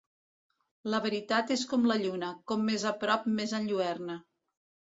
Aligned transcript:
La 0.93 1.01
veritat 1.03 1.53
és 1.57 1.65
com 1.75 1.85
la 1.93 1.99
lluna, 2.05 2.31
com 2.53 2.65
més 2.73 2.89
a 2.93 2.97
prop, 3.07 3.31
més 3.39 3.57
enlluerna. 3.61 4.21